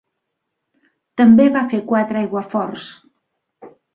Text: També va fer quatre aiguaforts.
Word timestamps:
També 1.21 1.45
va 1.59 1.63
fer 1.75 1.81
quatre 1.93 2.21
aiguaforts. 2.23 2.89